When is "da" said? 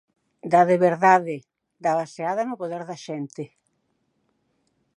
0.51-0.61, 1.83-1.91, 2.89-2.97